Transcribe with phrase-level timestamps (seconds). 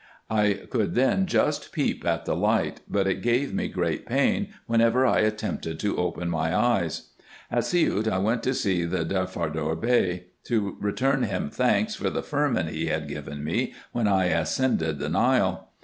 [0.31, 5.05] I could then just peep at the light; but it gave me great pain whenever
[5.05, 7.11] I attempted to open my eyes.
[7.51, 12.23] At Siout I went to see the Deftardar Bey, to return him thanks for the
[12.23, 15.69] firman he had given me when I ascended the Nile.